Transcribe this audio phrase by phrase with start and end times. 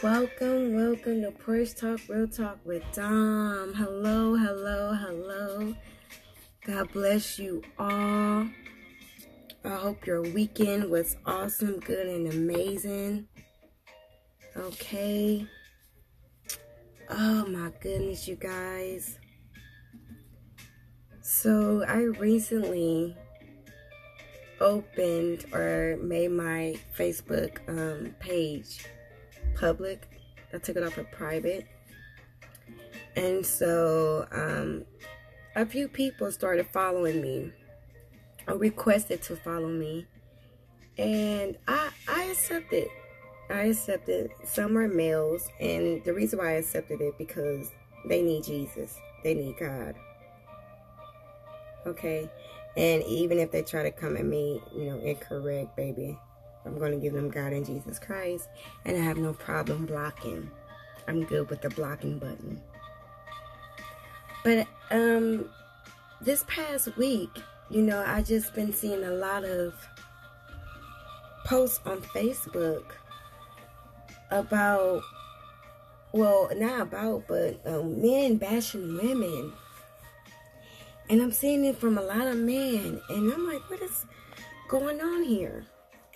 [0.00, 3.74] Welcome, welcome to Porch Talk, Real Talk with Dom.
[3.74, 5.74] Hello, hello, hello.
[6.64, 8.46] God bless you all.
[9.64, 13.26] I hope your weekend was awesome, good, and amazing.
[14.56, 15.44] Okay.
[17.10, 19.18] Oh my goodness, you guys.
[21.22, 23.16] So, I recently
[24.60, 28.86] opened or made my Facebook um, page
[29.58, 30.08] public.
[30.52, 31.66] I took it off of private.
[33.16, 34.84] And so um,
[35.56, 37.52] a few people started following me
[38.46, 40.06] or requested to follow me.
[40.96, 42.88] And I, I accepted.
[43.50, 44.30] I accepted.
[44.44, 45.48] Some are males.
[45.60, 47.70] And the reason why I accepted it because
[48.06, 48.96] they need Jesus.
[49.22, 49.94] They need God.
[51.86, 52.30] Okay.
[52.76, 56.16] And even if they try to come at me, you know, incorrect, baby,
[56.68, 58.48] I'm going to give them God and Jesus Christ.
[58.84, 60.50] And I have no problem blocking.
[61.06, 62.60] I'm good with the blocking button.
[64.44, 65.48] But um,
[66.20, 67.30] this past week,
[67.70, 69.74] you know, I just been seeing a lot of
[71.46, 72.84] posts on Facebook
[74.30, 75.02] about,
[76.12, 79.52] well, not about, but um, men bashing women.
[81.08, 83.00] And I'm seeing it from a lot of men.
[83.08, 84.04] And I'm like, what is
[84.68, 85.64] going on here?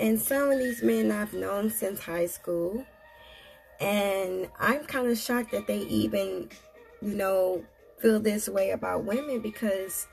[0.03, 2.84] And some of these men I've known since high school.
[3.81, 6.48] And I'm kind of shocked that they even,
[7.00, 7.64] you know,
[8.00, 10.09] feel this way about women because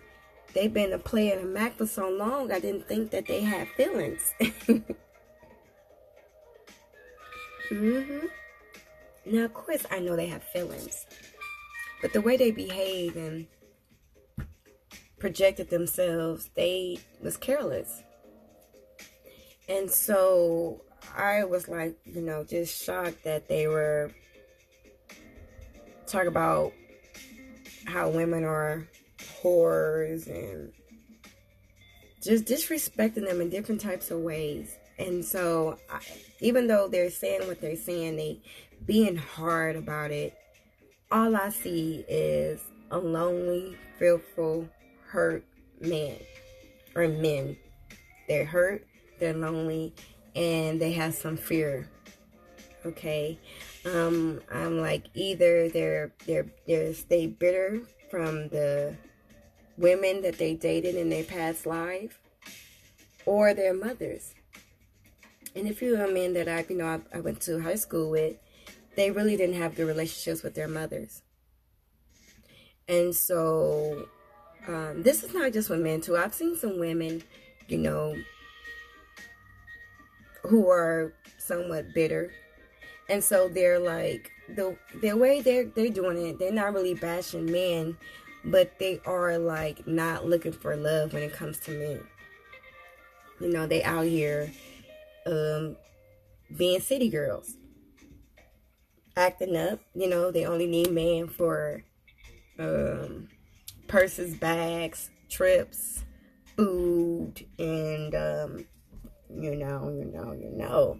[0.53, 2.51] they've been a player in a Mac for so long.
[2.51, 4.35] I didn't think that they had feelings.
[7.71, 8.27] mm-hmm.
[9.25, 11.07] Now, of course, I know they have feelings.
[11.99, 13.47] But the way they behave and
[15.17, 18.03] projected themselves, they was careless.
[19.69, 20.81] And so
[21.15, 24.11] I was like, you know, just shocked that they were
[26.07, 26.73] talk about
[27.85, 28.87] how women are
[29.43, 30.73] whores and
[32.21, 34.75] just disrespecting them in different types of ways.
[34.97, 35.99] And so, I,
[36.41, 38.41] even though they're saying what they're saying, they
[38.85, 40.35] being hard about it.
[41.11, 42.59] All I see is
[42.91, 44.67] a lonely, fearful,
[45.07, 45.45] hurt
[45.79, 46.17] man
[46.95, 47.55] or men.
[48.27, 48.85] They're hurt
[49.19, 49.93] they're lonely,
[50.35, 51.89] and they have some fear.
[52.85, 53.37] Okay,
[53.85, 58.95] um, I'm like either they're they're they're stay bitter from the
[59.77, 62.19] women that they dated in their past life,
[63.25, 64.33] or their mothers.
[65.55, 68.09] And a few of men that I you know I, I went to high school
[68.09, 68.37] with,
[68.95, 71.21] they really didn't have good relationships with their mothers.
[72.87, 74.07] And so
[74.67, 76.17] um, this is not just with men too.
[76.17, 77.23] I've seen some women,
[77.67, 78.15] you know,
[80.43, 82.31] who are somewhat bitter.
[83.09, 87.51] And so they're like the the way they're they're doing it, they're not really bashing
[87.51, 87.97] men,
[88.45, 92.03] but they are like not looking for love when it comes to men.
[93.39, 94.51] You know, they out here
[95.25, 95.75] um
[96.55, 97.55] being city girls.
[99.15, 101.83] Acting up, you know, they only need men for
[102.57, 103.27] um
[103.87, 106.03] purses, bags, trips,
[106.55, 108.65] food, and um
[109.29, 110.99] you know, you know, you know.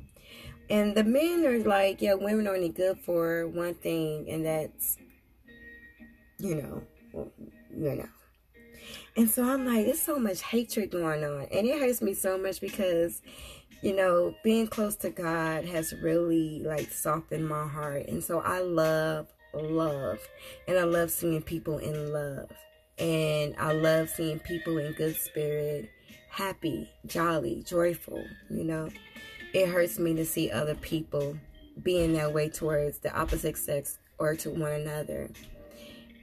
[0.70, 4.98] And the men are like, yeah, women are only good for one thing, and that's,
[6.38, 6.84] you know,
[7.76, 8.10] you know.
[9.18, 11.48] And so I'm like, there's so much hatred going on.
[11.52, 13.22] And it hurts me so much because,
[13.82, 18.08] you know, being close to God has really like softened my heart.
[18.08, 20.20] And so I love love.
[20.68, 22.50] And I love seeing people in love.
[22.98, 25.90] And I love seeing people in good spirit
[26.30, 28.90] happy, jolly, joyful, you know.
[29.54, 31.36] It hurts me to see other people
[31.82, 35.30] being that way towards the opposite sex or to one another.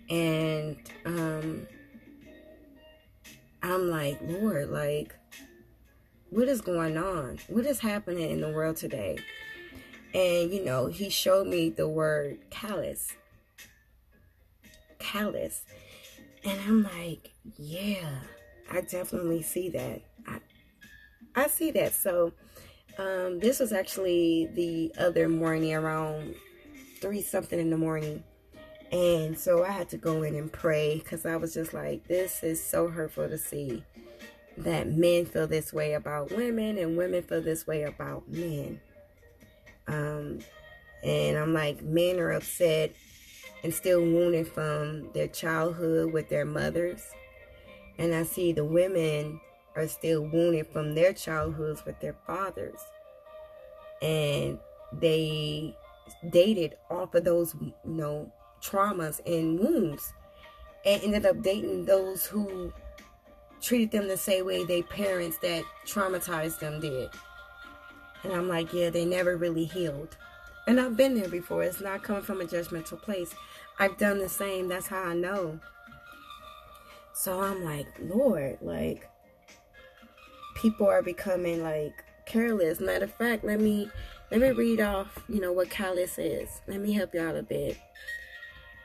[0.09, 1.67] And um
[3.63, 5.17] I'm like, Lord, like
[6.31, 7.39] what is going on?
[7.49, 9.19] What is happening in the world today?
[10.15, 13.13] And you know, he showed me the word callous.
[14.99, 15.63] Callous.
[16.45, 18.21] And I'm like, yeah
[18.71, 20.03] I definitely see that.
[20.27, 20.41] I,
[21.35, 21.95] I see that.
[21.95, 22.33] So,
[22.99, 26.35] um, this was actually the other morning around
[27.01, 28.25] three something in the morning.
[28.93, 32.43] And so I had to go in and pray because I was just like, this
[32.43, 33.85] is so hurtful to see
[34.59, 38.81] that men feel this way about women and women feel this way about men.
[39.89, 40.39] Um,
[41.03, 42.95] and I'm like, men are upset
[43.63, 47.03] and still wounded from their childhood with their mothers
[47.99, 49.41] and I see the women
[49.75, 52.81] are still wounded from their childhoods with their fathers.
[54.03, 54.59] and
[54.93, 55.75] they
[56.31, 58.33] dated off of those, you know,
[58.63, 60.13] traumas and wounds
[60.85, 62.73] and ended up dating those who
[63.61, 67.11] treated them the same way their parents that traumatized them did.
[68.23, 70.17] And I'm like, yeah, they never really healed.
[70.67, 71.63] And I've been there before.
[71.63, 73.35] It's not coming from a judgmental place.
[73.79, 74.69] I've done the same.
[74.69, 75.61] That's how I know.
[77.19, 79.09] So I'm like, Lord, like,
[80.55, 82.79] people are becoming like careless.
[82.79, 83.91] Matter of fact, let me
[84.31, 86.61] let me read off, you know, what callous is.
[86.69, 87.79] Let me help y'all a bit.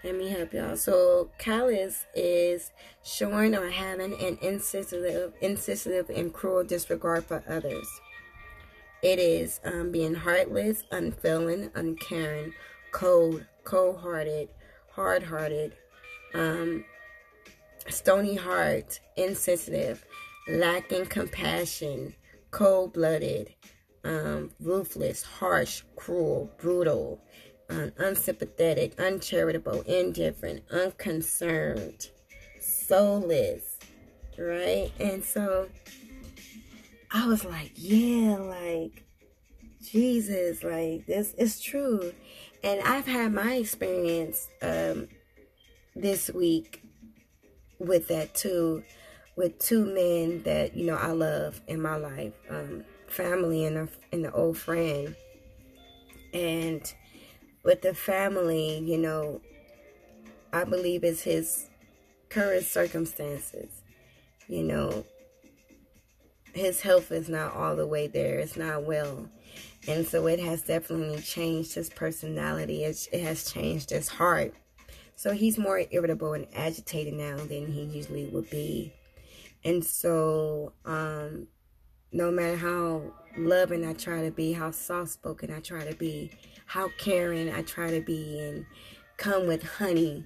[0.03, 0.77] Let me help y'all.
[0.77, 2.71] So callous is
[3.03, 7.87] showing or having an insensitive, insensitive and cruel disregard for others.
[9.03, 12.53] It is um, being heartless, unfeeling, uncaring,
[12.91, 14.49] cold, cold-hearted,
[14.91, 15.73] hard-hearted,
[16.33, 16.85] um,
[17.89, 20.05] stony heart, insensitive,
[20.47, 22.15] lacking compassion,
[22.51, 23.53] cold-blooded,
[24.03, 27.21] um, ruthless, harsh, cruel, brutal,
[27.69, 32.09] um, unsympathetic, uncharitable, indifferent, unconcerned,
[32.59, 33.77] soulless,
[34.37, 34.91] right?
[34.99, 35.69] And so
[37.11, 39.03] I was like, yeah, like
[39.81, 42.13] Jesus, like this is true.
[42.63, 45.07] And I've had my experience um,
[45.95, 46.80] this week
[47.85, 48.83] with that too,
[49.35, 53.87] with two men that you know I love in my life, um, family and a
[54.11, 55.15] and an old friend,
[56.33, 56.93] and
[57.63, 59.41] with the family, you know,
[60.53, 61.69] I believe it's his
[62.29, 63.81] current circumstances.
[64.47, 65.05] You know,
[66.53, 68.39] his health is not all the way there.
[68.39, 69.29] It's not well.
[69.87, 72.83] And so it has definitely changed his personality.
[72.83, 74.53] It, it has changed his heart.
[75.21, 78.91] So he's more irritable and agitated now than he usually would be.
[79.63, 81.45] And so, um,
[82.11, 83.03] no matter how
[83.37, 86.31] loving I try to be, how soft spoken I try to be,
[86.65, 88.65] how caring I try to be and
[89.17, 90.25] come with honey,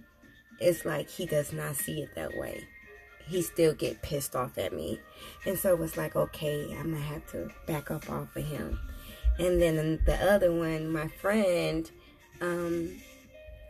[0.61, 2.65] it's like he does not see it that way.
[3.27, 5.01] He still get pissed off at me.
[5.45, 8.79] And so it's like, okay, I'm to have to back up off of him.
[9.39, 11.91] And then the other one, my friend,
[12.39, 12.95] um,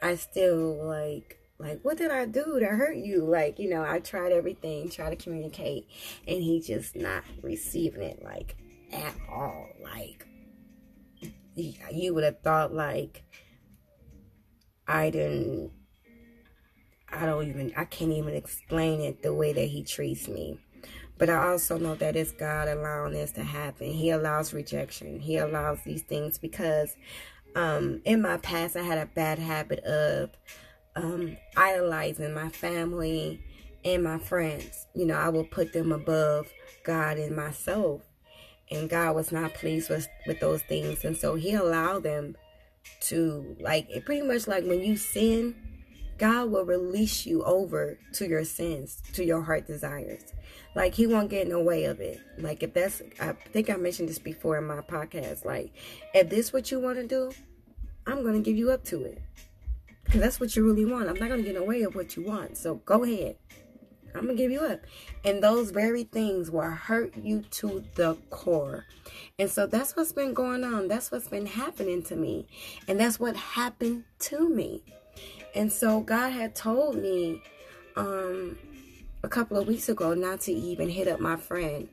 [0.06, 3.26] I still like, like, what did I do to hurt you?
[3.26, 5.88] Like, you know, I tried everything, try to communicate,
[6.28, 8.56] and he just not receiving it, like,
[8.92, 9.70] at all.
[9.82, 10.28] Like,
[11.56, 13.24] you would have thought like
[14.88, 15.72] I didn't
[17.12, 20.60] I don't even I can't even explain it the way that he treats me.
[21.18, 23.88] But I also know that it's God allowing this to happen.
[23.88, 25.20] He allows rejection.
[25.22, 26.94] He allows these things because
[27.56, 30.32] um, in my past I had a bad habit of
[30.96, 33.42] um, idolizing my family
[33.84, 34.88] and my friends.
[34.94, 36.52] You know, I will put them above
[36.84, 38.02] God and myself
[38.72, 42.36] and God was not pleased with with those things, and so He allowed them
[43.02, 44.06] to like it.
[44.06, 45.56] Pretty much like when you sin,
[46.18, 50.24] God will release you over to your sins, to your heart desires.
[50.76, 52.20] Like He won't get in the way of it.
[52.38, 55.46] Like if that's, I think I mentioned this before in my podcast.
[55.46, 55.74] Like
[56.14, 57.32] if this what you want to do,
[58.08, 59.22] I'm gonna give you up to it.
[60.10, 61.10] Cause that's what you really want.
[61.10, 62.58] I'm not gonna get in the way of what you want.
[62.58, 63.38] So go ahead.
[64.14, 64.82] I'm gonna give you up.
[65.26, 68.86] And those very things will hurt you to the core.
[69.38, 70.88] And so that's what's been going on.
[70.88, 72.48] That's what's been happening to me.
[72.88, 74.84] And that's what happened to me.
[75.56, 77.42] And so God had told me
[77.96, 78.58] um
[79.24, 81.90] a couple of weeks ago not to even hit up my friend.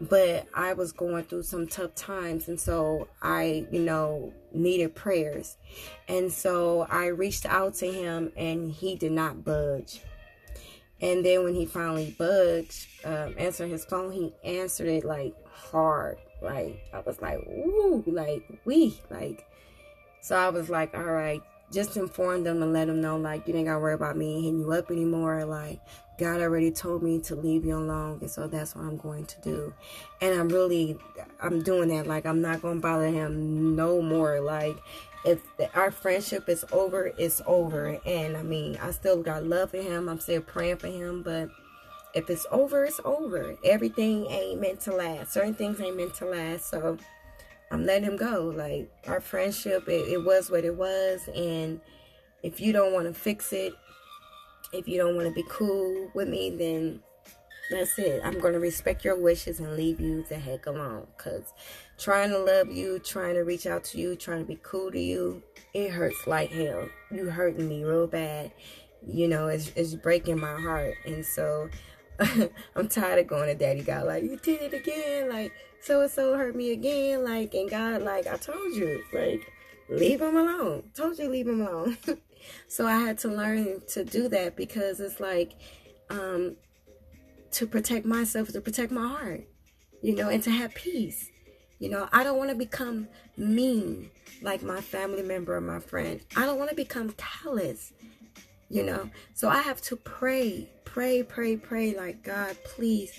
[0.00, 5.56] But I was going through some tough times and so I, you know, needed prayers.
[6.08, 10.00] And so I reached out to him and he did not budge
[11.02, 16.16] and then when he finally budged, um, answered his phone, he answered it like hard.
[16.40, 19.44] Like I was like, ooh, like we like.
[20.20, 21.42] So I was like, all right,
[21.72, 24.60] just inform them and let them know like you ain't gotta worry about me hitting
[24.60, 25.44] you up anymore.
[25.44, 25.80] Like
[26.18, 29.40] God already told me to leave you alone, and so that's what I'm going to
[29.40, 29.74] do.
[30.20, 30.98] And I'm really,
[31.40, 32.06] I'm doing that.
[32.06, 34.40] Like I'm not gonna bother him no more.
[34.40, 34.76] Like
[35.24, 35.40] if
[35.74, 37.98] our friendship is over, it's over.
[38.04, 40.08] And I mean, I still got love for him.
[40.08, 41.22] I'm still praying for him.
[41.22, 41.48] But
[42.14, 43.56] if it's over, it's over.
[43.64, 45.32] Everything ain't meant to last.
[45.32, 46.68] Certain things ain't meant to last.
[46.68, 46.98] So
[47.72, 48.52] I'm letting him go.
[48.54, 51.26] Like our friendship, it, it was what it was.
[51.34, 51.80] And
[52.42, 53.72] if you don't want to fix it,
[54.72, 57.00] if you don't want to be cool with me, then
[57.70, 58.20] that's it.
[58.22, 61.06] I'm going to respect your wishes and leave you the heck alone.
[61.16, 61.52] Because
[61.98, 65.00] trying to love you, trying to reach out to you, trying to be cool to
[65.00, 66.88] you, it hurts like hell.
[67.10, 68.52] You hurting me real bad.
[69.06, 70.94] You know, it's, it's breaking my heart.
[71.06, 71.70] And so
[72.76, 75.30] I'm tired of going to daddy God like, you did it again.
[75.30, 75.52] Like,
[75.82, 77.24] so and so hurt me again.
[77.24, 79.52] Like, and God, like, I told you, like,
[79.88, 80.84] leave him alone.
[80.94, 81.98] Told you, leave him alone.
[82.68, 85.52] so I had to learn to do that because it's like,
[86.08, 86.56] um,
[87.52, 89.46] to protect myself, to protect my heart,
[90.02, 91.30] you know, and to have peace.
[91.78, 94.10] You know, I don't want to become mean
[94.40, 96.20] like my family member or my friend.
[96.36, 97.92] I don't want to become callous,
[98.70, 99.10] you know.
[99.34, 103.12] So I have to pray, pray, pray, pray like God, please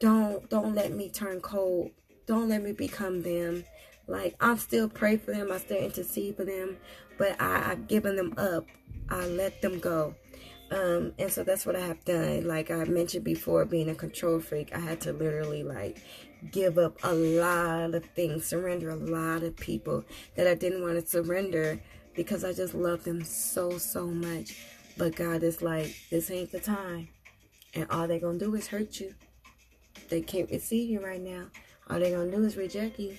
[0.00, 1.90] don't don't let me turn cold.
[2.26, 3.64] Don't let me become them.
[4.06, 5.50] Like I'm still pray for them.
[5.50, 6.76] I still intercede for them,
[7.16, 8.66] but I, I've given them up.
[9.08, 10.14] I let them go.
[10.70, 12.46] Um, and so that's what I have done.
[12.46, 16.02] Like I mentioned before, being a control freak, I had to literally like
[16.52, 20.04] give up a lot of things, surrender a lot of people
[20.36, 21.80] that I didn't want to surrender
[22.14, 24.56] because I just love them so, so much.
[24.96, 27.08] But God is like, this ain't the time.
[27.74, 29.14] And all they're going to do is hurt you.
[30.08, 31.46] They can't receive you right now.
[31.88, 33.16] All they're going to do is reject you.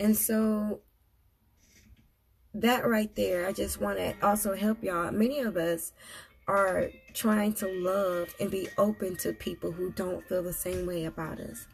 [0.00, 0.80] And so
[2.54, 5.10] that right there, I just want to also help y'all.
[5.10, 5.92] Many of us
[6.46, 11.04] are trying to love and be open to people who don't feel the same way
[11.04, 11.66] about us.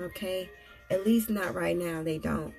[0.00, 0.48] Okay?
[0.90, 2.54] At least not right now, they don't.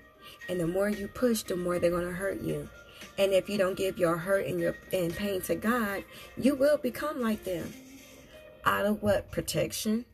[0.50, 2.70] And the more you push, the more they're going to hurt you.
[3.18, 6.04] And if you don't give your hurt and your and pain to God,
[6.38, 7.72] you will become like them.
[8.66, 9.32] Out of what?
[9.32, 10.06] Protection.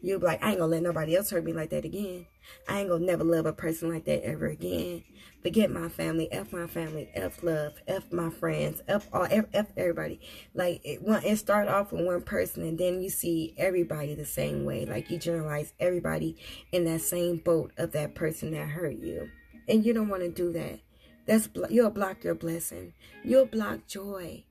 [0.00, 2.26] You'll be like, I ain't gonna let nobody else hurt me like that again.
[2.68, 5.02] I ain't gonna never love a person like that ever again.
[5.42, 9.66] Forget my family, F my family, F love, F my friends, F all, F, F
[9.76, 10.20] everybody.
[10.52, 14.26] Like it, one, it start off with one person and then you see everybody the
[14.26, 14.84] same way.
[14.84, 16.36] Like you generalize everybody
[16.70, 19.30] in that same boat of that person that hurt you.
[19.68, 20.80] And you don't want to do that.
[21.26, 22.92] That's you'll block your blessing.
[23.22, 24.44] You'll block joy.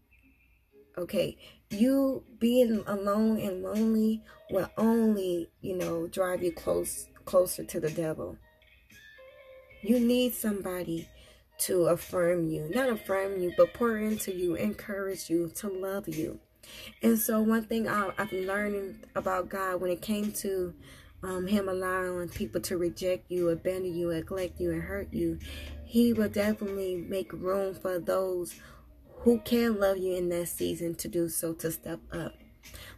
[0.97, 1.37] Okay,
[1.73, 7.89] you being alone and lonely will only, you know, drive you close closer to the
[7.89, 8.37] devil.
[9.81, 11.09] You need somebody
[11.59, 16.39] to affirm you, not affirm you, but pour into you, encourage you, to love you.
[17.01, 20.73] And so, one thing I, have learned about God when it came to
[21.21, 25.39] um, Him allowing people to reject you, abandon you, neglect you, and hurt you,
[25.85, 28.55] He will definitely make room for those
[29.23, 32.33] who can love you in that season to do so, to step up.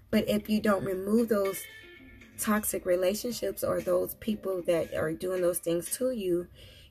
[0.10, 1.60] But if you don't remove those
[2.40, 6.48] toxic relationships or those people that are doing those things to you,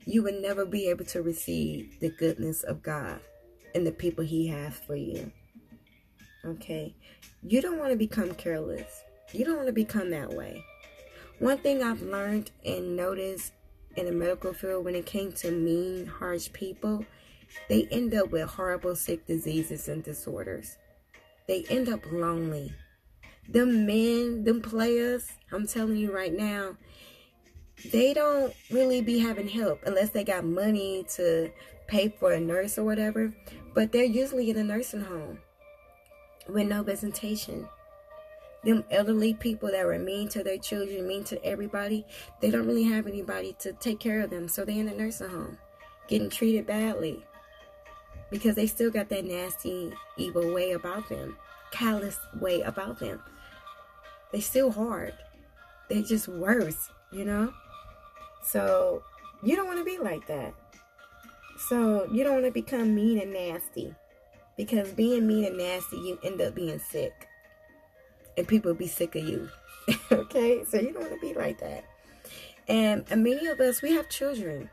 [0.06, 3.20] you would never be able to receive the goodness of God
[3.74, 5.32] and the people He has for you.
[6.44, 6.94] Okay?
[7.42, 9.02] You don't want to become careless.
[9.32, 10.64] You don't want to become that way.
[11.40, 13.52] One thing I've learned and noticed
[13.96, 17.04] in the medical field when it came to mean, harsh people,
[17.68, 20.76] they end up with horrible sick diseases and disorders.
[21.46, 22.72] They end up lonely.
[23.48, 26.76] Them men, them players, I'm telling you right now,
[27.92, 31.50] they don't really be having help unless they got money to
[31.86, 33.34] pay for a nurse or whatever.
[33.74, 35.38] But they're usually in a nursing home
[36.48, 37.68] with no visitation.
[38.62, 42.06] Them elderly people that were mean to their children, mean to everybody,
[42.40, 44.48] they don't really have anybody to take care of them.
[44.48, 45.58] So they're in a nursing home,
[46.08, 47.26] getting treated badly
[48.30, 51.36] because they still got that nasty, evil way about them,
[51.70, 53.22] callous way about them.
[54.32, 55.14] They still hard.
[55.88, 57.52] They just worse, you know?
[58.42, 59.02] So
[59.42, 60.54] you don't want to be like that.
[61.68, 63.94] So you don't want to become mean and nasty.
[64.56, 67.28] Because being mean and nasty, you end up being sick.
[68.36, 69.48] And people be sick of you.
[70.12, 70.64] okay?
[70.64, 71.84] So you don't want to be like that.
[72.68, 74.70] And, and many of us, we have children.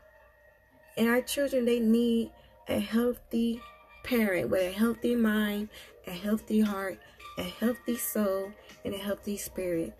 [0.96, 2.30] And our children, they need
[2.68, 3.60] a healthy
[4.04, 5.68] parent with a healthy mind,
[6.06, 6.98] a healthy heart,
[7.38, 8.52] a healthy soul,
[8.84, 9.94] and a healthy spirit.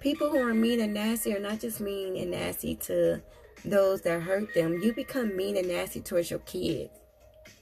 [0.00, 3.20] People who are mean and nasty are not just mean and nasty to
[3.64, 4.80] those that hurt them.
[4.82, 6.90] You become mean and nasty towards your kids.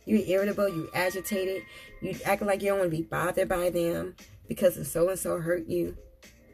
[0.05, 1.63] You're irritable, you agitated,
[2.01, 4.15] you act like you don't want to be bothered by them
[4.47, 5.97] because so and so hurt you.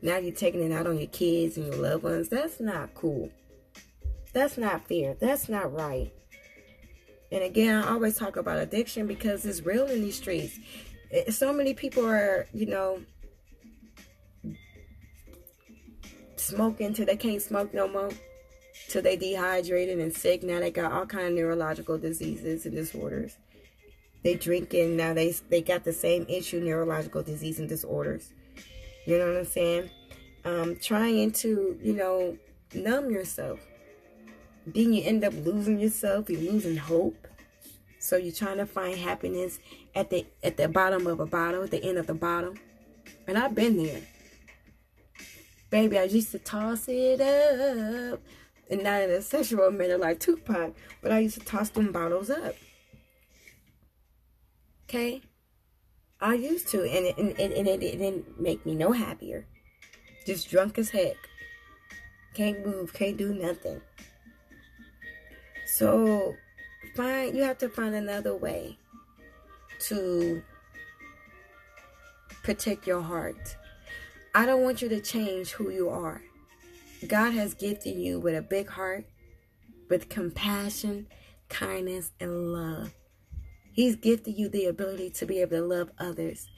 [0.02, 2.28] Now you're taking it out on your kids and your loved ones.
[2.28, 3.30] That's not cool.
[4.33, 5.14] That's not fair.
[5.14, 6.12] That's not right.
[7.34, 10.56] And again, I always talk about addiction because it's real in these streets.
[11.30, 13.00] So many people are, you know,
[16.36, 18.10] smoking till they can't smoke no more
[18.88, 20.44] till they dehydrated and sick.
[20.44, 23.36] Now they got all kind of neurological diseases and disorders.
[24.22, 28.32] They drinking now they they got the same issue neurological disease and disorders.
[29.06, 29.90] You know what i'm saying?
[30.44, 32.38] Um trying to you know
[32.74, 33.58] numb yourself
[34.66, 37.28] then you end up losing yourself you're losing hope
[37.99, 39.59] so you're trying to find happiness
[39.94, 42.54] at the at the bottom of a bottle at the end of the bottle
[43.26, 44.02] and i've been there
[45.75, 48.21] Baby, I used to toss it up.
[48.71, 52.30] And not in a sexual manner like Tupac, but I used to toss them bottles
[52.30, 52.54] up.
[54.85, 55.21] Okay?
[56.21, 59.47] I used to, and it, and, and, and it, it didn't make me no happier.
[60.25, 61.16] Just drunk as heck.
[62.35, 63.80] Can't move, can't do nothing.
[65.66, 66.35] So,
[66.94, 68.78] find you have to find another way
[69.80, 70.42] to
[72.42, 73.56] protect your heart.
[74.35, 76.23] I don't want you to change who you are.
[77.06, 79.04] God has gifted you with a big heart,
[79.88, 81.06] with compassion,
[81.49, 82.94] kindness, and love.
[83.73, 86.49] He's gifted you the ability to be able to love others.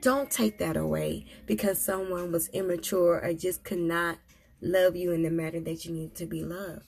[0.00, 4.18] Don't take that away because someone was immature or just could not
[4.60, 6.86] love you in the manner that you need to be loved.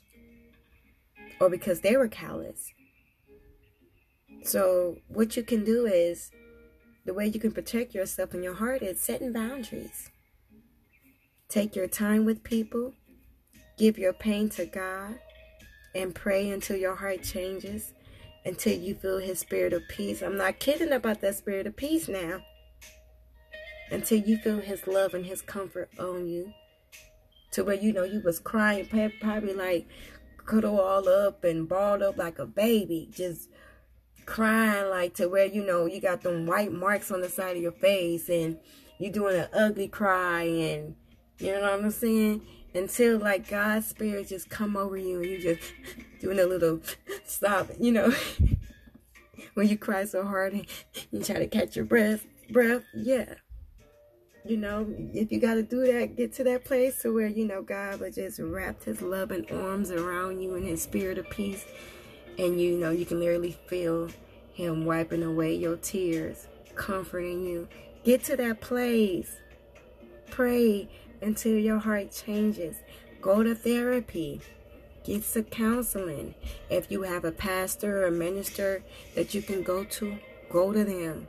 [1.41, 2.73] Or because they were callous.
[4.45, 6.31] So, what you can do is
[7.05, 10.11] the way you can protect yourself and your heart is setting boundaries.
[11.49, 12.93] Take your time with people,
[13.79, 15.19] give your pain to God,
[15.95, 17.95] and pray until your heart changes,
[18.45, 20.23] until you feel His spirit of peace.
[20.23, 22.41] I'm not kidding about that spirit of peace now.
[23.91, 26.53] Until you feel His love and His comfort on you,
[27.53, 28.89] to where you know you was crying,
[29.21, 29.87] probably like
[30.47, 33.49] cuddle all up and balled up like a baby, just
[34.27, 37.63] crying like to where you know you got them white marks on the side of
[37.63, 38.59] your face and
[38.99, 40.95] you doing an ugly cry and
[41.39, 42.43] you know what I'm saying?
[42.75, 45.73] Until like God's spirit just come over you and you just
[46.21, 46.81] doing a little
[47.25, 48.13] stop, you know.
[49.55, 50.67] when you cry so hard and
[51.11, 53.35] you try to catch your breath, breath, yeah.
[54.47, 57.47] You know, if you got to do that, get to that place to where, you
[57.47, 61.65] know, God will just wrap his loving arms around you in his spirit of peace.
[62.39, 64.11] And, you know, you can literally feel
[64.53, 67.69] him wiping away your tears, comforting you.
[68.05, 69.35] Get to that place.
[70.31, 70.91] Pray
[71.23, 72.77] until your heart changes.
[73.23, 74.43] Go to therapy.
[75.05, 76.35] Get some counseling.
[76.69, 78.83] If you have a pastor or a minister
[79.15, 80.19] that you can go to,
[80.51, 81.29] go to them.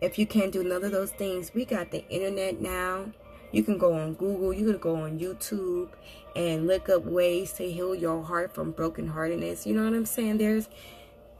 [0.00, 3.06] If you can't do none of those things, we got the internet now.
[3.50, 5.88] You can go on Google, you can go on YouTube
[6.36, 9.66] and look up ways to heal your heart from brokenheartedness.
[9.66, 10.38] You know what I'm saying?
[10.38, 10.68] There's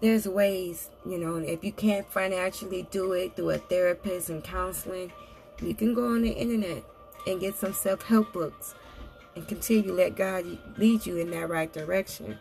[0.00, 5.12] there's ways, you know, if you can't financially do it through a therapist and counseling,
[5.60, 6.84] you can go on the internet
[7.26, 8.74] and get some self-help books
[9.34, 12.38] and continue let God lead you in that right direction.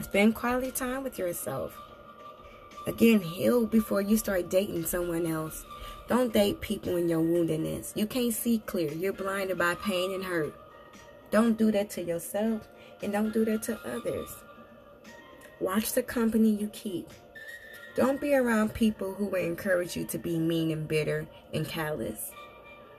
[0.00, 1.76] Spend quality time with yourself.
[2.88, 5.66] Again, heal before you start dating someone else.
[6.08, 7.94] Don't date people in your woundedness.
[7.94, 8.90] You can't see clear.
[8.90, 10.54] You're blinded by pain and hurt.
[11.30, 12.66] Don't do that to yourself
[13.02, 14.34] and don't do that to others.
[15.60, 17.10] Watch the company you keep.
[17.94, 22.30] Don't be around people who will encourage you to be mean and bitter and callous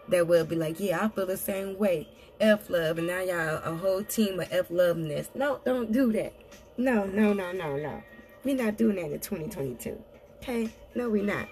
[0.10, 2.08] that will be like, yeah, I feel the same way.
[2.39, 5.30] F love, and now y'all a whole team of F loveness.
[5.34, 6.34] No, don't do that.
[6.78, 8.04] No, no, no, no, no.
[8.43, 10.02] We're not doing that in 2022.
[10.38, 10.69] Okay?
[10.95, 11.47] No, we're not.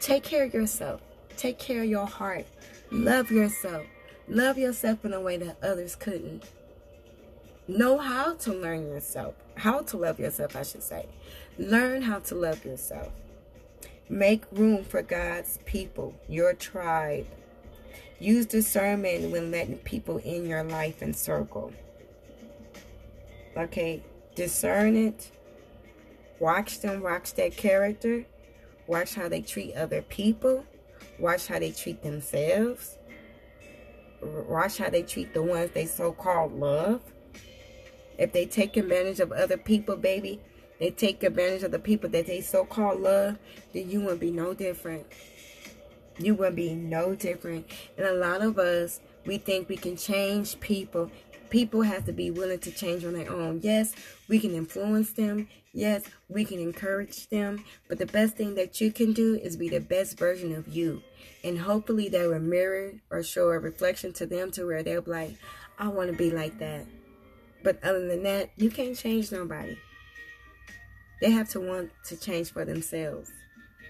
[0.00, 1.00] Take care of yourself.
[1.36, 2.46] Take care of your heart.
[2.90, 3.86] Love yourself.
[4.28, 6.44] Love yourself in a way that others couldn't.
[7.68, 9.34] Know how to learn yourself.
[9.56, 11.06] How to love yourself, I should say.
[11.58, 13.12] Learn how to love yourself.
[14.08, 17.26] Make room for God's people, your tribe,
[18.22, 21.72] Use discernment when letting people in your life and circle.
[23.56, 24.00] Okay,
[24.36, 25.32] discern it.
[26.42, 28.24] Watch them, watch their character.
[28.88, 30.66] Watch how they treat other people.
[31.20, 32.98] Watch how they treat themselves.
[34.20, 37.00] Watch how they treat the ones they so called love.
[38.18, 40.40] If they take advantage of other people, baby,
[40.80, 43.38] they take advantage of the people that they so called love,
[43.72, 45.06] then you will be no different
[46.18, 47.66] you will be no different.
[47.96, 51.10] And a lot of us, we think we can change people.
[51.52, 53.60] People have to be willing to change on their own.
[53.62, 53.94] Yes,
[54.26, 55.48] we can influence them.
[55.74, 57.62] Yes, we can encourage them.
[57.88, 61.02] But the best thing that you can do is be the best version of you.
[61.44, 65.10] And hopefully they will mirror or show a reflection to them to where they'll be
[65.10, 65.36] like,
[65.78, 66.86] I want to be like that.
[67.62, 69.76] But other than that, you can't change nobody.
[71.20, 73.30] They have to want to change for themselves,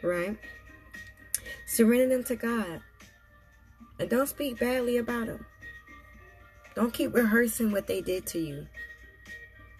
[0.02, 0.36] right?
[1.68, 2.80] Surrender them to God.
[4.00, 5.46] And don't speak badly about them.
[6.74, 8.66] Don't keep rehearsing what they did to you.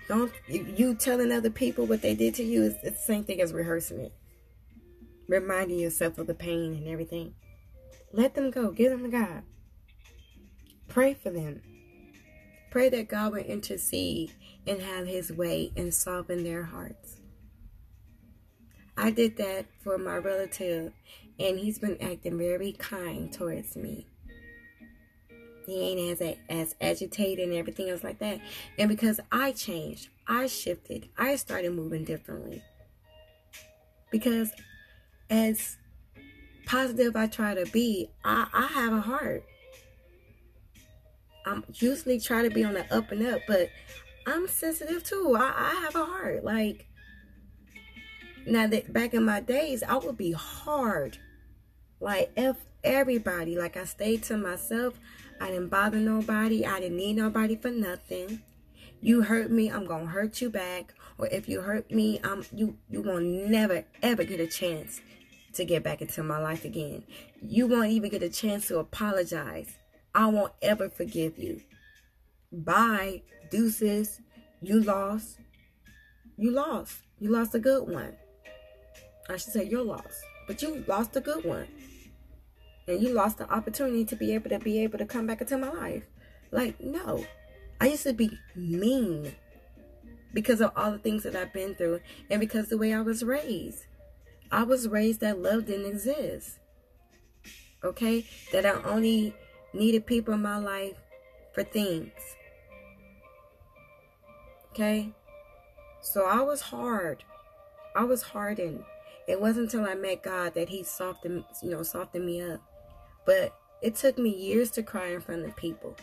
[0.09, 3.53] Don't you telling other people what they did to you is the same thing as
[3.53, 4.13] rehearsing it.
[5.29, 7.35] Reminding yourself of the pain and everything.
[8.13, 8.71] Let them go.
[8.71, 9.43] Give them to God.
[10.89, 11.63] Pray for them.
[12.71, 14.33] Pray that God will intercede
[14.67, 17.21] and have his way and soften their hearts.
[18.97, 20.93] I did that for my relative
[21.39, 24.07] and he's been acting very kind towards me.
[25.67, 28.41] He ain't as as agitated and everything else like that.
[28.79, 32.63] And because I changed, I shifted, I started moving differently.
[34.11, 34.53] Because
[35.31, 35.77] as
[36.67, 39.45] positive I try to be, I, I have a heart.
[41.45, 43.71] I'm usually try to be on the up and up, but
[44.27, 45.35] I'm sensitive too.
[45.37, 46.45] I, I have a heart.
[46.45, 46.87] Like
[48.47, 51.19] now that back in my days, I would be hard.
[52.01, 53.57] Like F everybody.
[53.57, 54.99] Like I stayed to myself.
[55.41, 56.65] I didn't bother nobody.
[56.65, 58.43] I didn't need nobody for nothing.
[59.01, 60.95] You hurt me, I'm gonna hurt you back.
[61.19, 65.01] Or if you hurt me, I'm you you won't never ever get a chance
[65.55, 67.05] to get back into my life again.
[67.41, 69.77] You won't even get a chance to apologize.
[70.15, 71.63] I won't ever forgive you.
[72.53, 74.21] Bye, deuces.
[74.61, 75.39] You lost.
[76.37, 76.99] You lost.
[77.19, 78.15] You lost a good one.
[79.29, 80.23] I should say you're lost.
[80.47, 81.67] But you lost a good one.
[82.89, 85.57] And you lost the opportunity to be able to be able to come back into
[85.57, 86.05] my life.
[86.51, 87.25] Like, no.
[87.81, 89.33] I used to be mean
[90.33, 93.23] because of all the things that I've been through and because the way I was
[93.25, 93.87] raised.
[94.51, 96.59] I was raised that love didn't exist.
[97.85, 98.27] Okay?
[98.53, 99.35] That I only
[99.73, 100.97] needed people in my life
[101.55, 102.13] for things.
[104.73, 105.13] Okay?
[106.01, 107.25] So I was hard.
[107.95, 108.85] I was hardened.
[109.29, 112.61] It wasn't until I met God that He softened, you know, softened me up.
[113.25, 115.97] But it took me years to cry in front of people.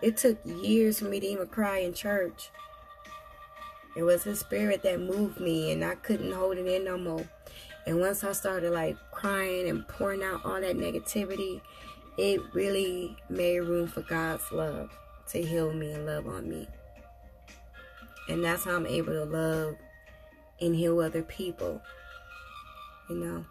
[0.00, 2.50] It took years for me to even cry in church.
[3.96, 7.26] It was His Spirit that moved me, and I couldn't hold it in no more.
[7.86, 11.60] And once I started like crying and pouring out all that negativity,
[12.16, 14.90] it really made room for God's love
[15.28, 16.68] to heal me and love on me.
[18.28, 19.76] And that's how I'm able to love
[20.60, 21.80] and heal other people.
[23.08, 23.44] You know,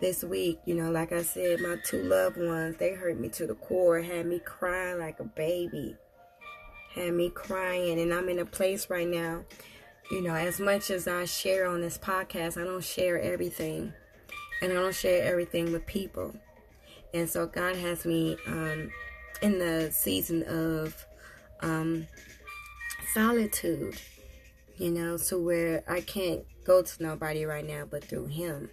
[0.00, 3.46] this week, you know, like I said, my two loved ones, they hurt me to
[3.46, 5.96] the core, had me crying like a baby,
[6.94, 7.98] had me crying.
[8.00, 9.44] And I'm in a place right now,
[10.10, 13.92] you know, as much as I share on this podcast, I don't share everything.
[14.62, 16.34] And I don't share everything with people.
[17.14, 18.90] And so God has me um,
[19.40, 21.06] in the season of
[21.60, 22.06] um,
[23.14, 24.00] solitude,
[24.76, 28.68] you know, to where I can't go to nobody right now but through Him,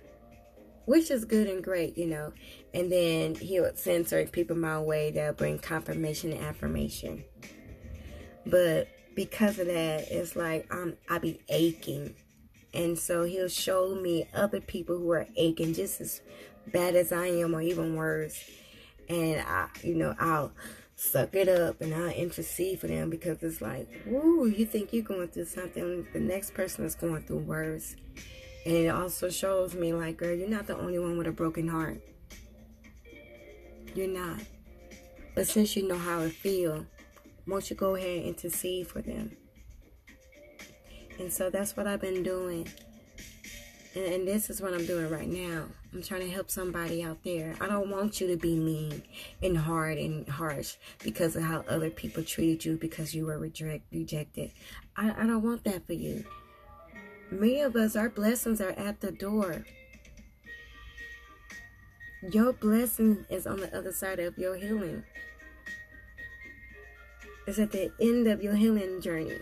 [0.85, 2.33] which is good and great, you know.
[2.73, 7.23] And then He'll send certain people my way that bring confirmation and affirmation.
[8.45, 12.15] But because of that, it's like I'm I be aching.
[12.73, 16.21] And so he'll show me other people who are aching just as
[16.67, 18.37] bad as I am or even worse.
[19.07, 20.51] And I, you know, I'll
[20.95, 25.03] suck it up and I'll intercede for them because it's like, woo, you think you're
[25.03, 27.95] going through something, the next person is going through worse.
[28.65, 31.67] And it also shows me like, girl, you're not the only one with a broken
[31.67, 32.01] heart.
[33.93, 34.39] You're not.
[35.35, 36.85] But since you know how it feels,
[37.45, 39.37] won't you go ahead and intercede for them?
[41.19, 42.67] And so that's what I've been doing.
[43.93, 45.65] And, and this is what I'm doing right now.
[45.93, 47.55] I'm trying to help somebody out there.
[47.61, 49.03] I don't want you to be mean
[49.41, 53.85] and hard and harsh because of how other people treated you because you were reject,
[53.93, 54.51] rejected.
[54.97, 56.25] I, I don't want that for you.
[57.31, 59.65] Many of us, our blessings are at the door.
[62.31, 65.03] Your blessing is on the other side of your healing.
[67.47, 69.37] It's at the end of your healing journey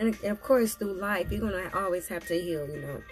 [0.00, 3.02] and of course through life you're gonna always have to heal you know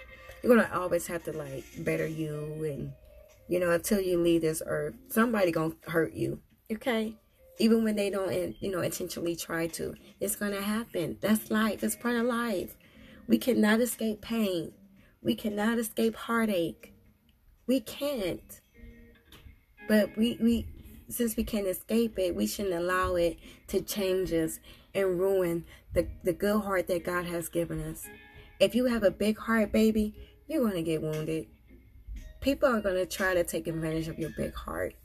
[0.41, 2.91] you're gonna always have to like better you and
[3.47, 6.39] you know until you leave this earth somebody gonna hurt you
[6.71, 7.15] okay
[7.59, 11.95] even when they don't you know intentionally try to it's gonna happen that's life it's
[11.95, 12.75] part of life
[13.27, 14.71] we cannot escape pain
[15.21, 16.93] we cannot escape heartache
[17.65, 18.61] we can't
[19.87, 20.65] but we we
[21.09, 24.59] since we can't escape it we shouldn't allow it to change us
[24.97, 28.07] and ruin the, the good heart that God has given us.
[28.59, 30.15] If you have a big heart, baby,
[30.47, 31.47] you're to get wounded.
[32.41, 34.95] People are to try to take advantage of your big heart.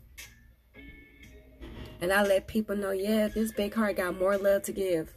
[2.03, 5.15] And I let people know, yeah, this big heart got more love to give.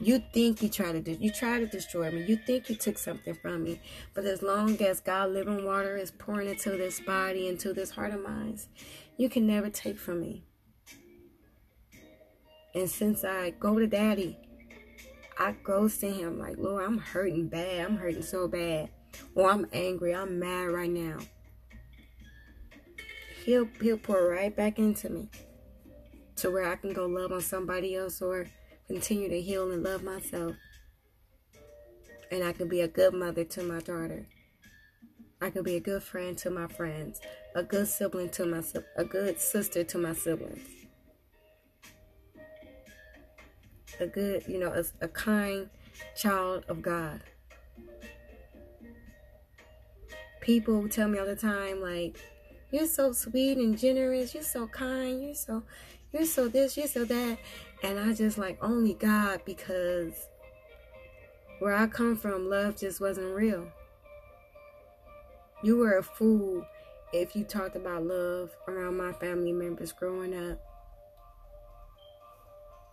[0.00, 2.24] You think you try to do, you try to destroy me.
[2.24, 3.80] You think you took something from me.
[4.12, 8.12] But as long as God living water is pouring into this body, into this heart
[8.12, 8.58] of mine,
[9.16, 10.44] you can never take from me.
[12.74, 14.38] And since I go to daddy,
[15.38, 17.86] I go to him like, Lord, I'm hurting bad.
[17.86, 18.90] I'm hurting so bad.
[19.34, 20.14] Or I'm angry.
[20.14, 21.16] I'm mad right now.
[23.46, 25.30] He'll he'll pour right back into me.
[26.40, 28.46] To where I can go love on somebody else or
[28.86, 30.56] continue to heal and love myself.
[32.30, 34.26] And I can be a good mother to my daughter.
[35.42, 37.20] I can be a good friend to my friends,
[37.54, 38.62] a good sibling to my
[38.96, 40.66] a good sister to my siblings.
[44.00, 45.68] A good, you know, a, a kind
[46.16, 47.20] child of God.
[50.40, 52.18] People tell me all the time like
[52.72, 55.64] you're so sweet and generous, you're so kind, you're so
[56.12, 57.38] you're so this, you're so that.
[57.82, 60.28] And I just like only God because
[61.58, 63.66] where I come from, love just wasn't real.
[65.62, 66.66] You were a fool
[67.12, 70.58] if you talked about love around my family members growing up.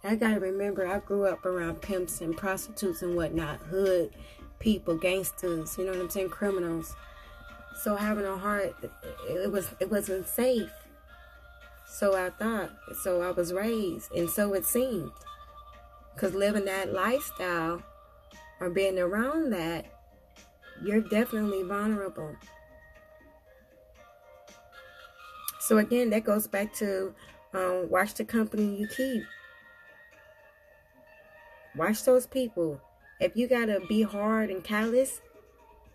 [0.04, 4.14] I gotta remember I grew up around pimps and prostitutes and whatnot, hood
[4.60, 6.96] people, gangsters, you know what I'm saying, criminals.
[7.84, 8.76] So having a heart,
[9.30, 10.72] it was it wasn't safe.
[11.88, 12.70] So I thought,
[13.02, 15.12] so I was raised, and so it seemed.
[16.18, 17.82] Cause living that lifestyle
[18.60, 19.86] or being around that,
[20.84, 22.36] you're definitely vulnerable.
[25.60, 27.14] So again, that goes back to
[27.54, 29.24] um, watch the company you keep.
[31.76, 32.82] Watch those people.
[33.20, 35.22] If you gotta be hard and callous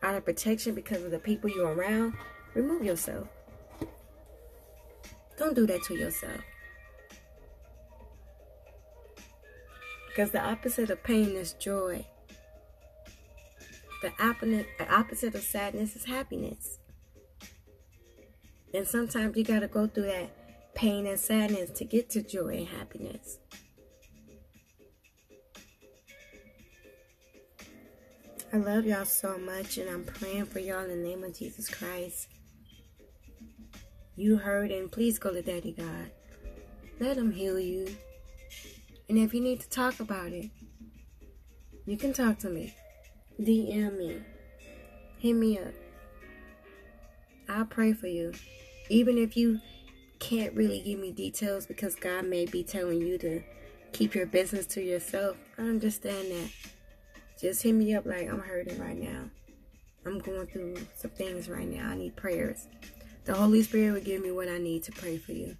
[0.02, 2.14] out of protection because of the people you're around,
[2.54, 3.28] remove yourself.
[5.38, 6.40] Don't do that to yourself.
[10.08, 12.06] Because the opposite of pain is joy.
[14.02, 14.12] The
[14.90, 16.78] opposite of sadness is happiness.
[18.74, 20.30] And sometimes you got to go through that
[20.74, 23.38] pain and sadness to get to joy and happiness.
[28.52, 31.70] I love y'all so much, and I'm praying for y'all in the name of Jesus
[31.70, 32.28] Christ.
[34.16, 36.10] You and please go to Daddy God.
[37.00, 37.88] Let Him heal you.
[39.08, 40.50] And if you need to talk about it,
[41.86, 42.74] you can talk to me.
[43.40, 44.22] DM me.
[45.18, 45.72] Hit me up.
[47.48, 48.32] I'll pray for you.
[48.88, 49.60] Even if you
[50.18, 53.42] can't really give me details because God may be telling you to
[53.92, 56.50] keep your business to yourself, I understand that.
[57.40, 59.24] Just hit me up like I'm hurting right now.
[60.04, 61.88] I'm going through some things right now.
[61.88, 62.68] I need prayers.
[63.24, 65.56] The Holy Spirit will give me what I need to pray for you.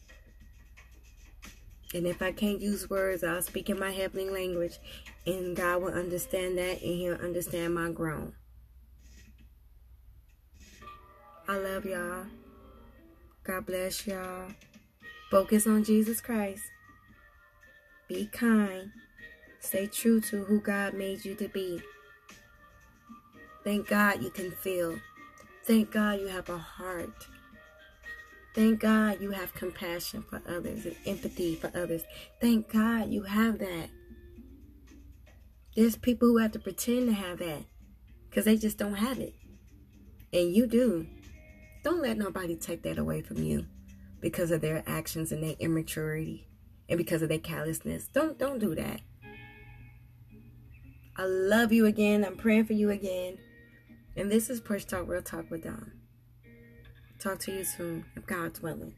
[1.94, 4.78] And if I can't use words, I'll speak in my heavenly language,
[5.26, 8.32] and God will understand that, and He'll understand my groan.
[11.46, 12.24] I love y'all.
[13.44, 14.48] God bless y'all.
[15.30, 16.62] Focus on Jesus Christ.
[18.08, 18.90] Be kind.
[19.60, 21.80] Stay true to who God made you to be.
[23.64, 24.98] Thank God you can feel.
[25.64, 27.28] Thank God you have a heart.
[28.54, 32.02] Thank God you have compassion for others and empathy for others.
[32.40, 33.88] Thank God you have that.
[35.74, 37.64] There's people who have to pretend to have that
[38.28, 39.34] because they just don't have it.
[40.32, 41.06] And you do.
[41.82, 43.66] Don't let nobody take that away from you
[44.20, 46.46] because of their actions and their immaturity
[46.88, 48.06] and because of their callousness.
[48.08, 49.00] Don't don't do that.
[51.16, 52.24] I love you again.
[52.24, 53.38] I'm praying for you again.
[54.14, 55.92] And this is Porch Talk Real Talk with Dom.
[57.22, 58.94] Talk to you soon, if God's willing.